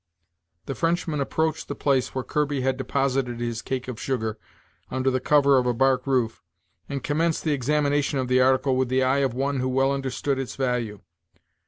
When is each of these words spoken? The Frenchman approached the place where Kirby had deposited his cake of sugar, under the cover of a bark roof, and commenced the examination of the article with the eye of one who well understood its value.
The 0.65 0.73
Frenchman 0.73 1.21
approached 1.21 1.67
the 1.67 1.75
place 1.75 2.15
where 2.15 2.23
Kirby 2.23 2.61
had 2.61 2.75
deposited 2.75 3.39
his 3.39 3.61
cake 3.61 3.87
of 3.87 4.01
sugar, 4.01 4.39
under 4.89 5.11
the 5.11 5.19
cover 5.19 5.59
of 5.59 5.67
a 5.67 5.75
bark 5.75 6.07
roof, 6.07 6.41
and 6.89 7.03
commenced 7.03 7.43
the 7.43 7.51
examination 7.53 8.17
of 8.17 8.27
the 8.27 8.41
article 8.41 8.75
with 8.75 8.89
the 8.89 9.03
eye 9.03 9.19
of 9.19 9.35
one 9.35 9.59
who 9.59 9.69
well 9.69 9.91
understood 9.91 10.39
its 10.39 10.55
value. 10.55 11.01